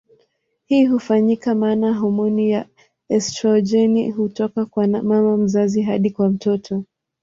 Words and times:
Hii 0.65 0.85
hufanyika 0.85 1.55
maana 1.55 1.93
homoni 1.93 2.49
ya 2.51 2.65
estrojeni 3.09 4.11
hutoka 4.11 4.65
kwa 4.65 4.87
mama 4.87 5.37
mzazi 5.37 5.81
hadi 5.81 6.11
kwa 6.11 6.29
mtoto. 6.29 6.83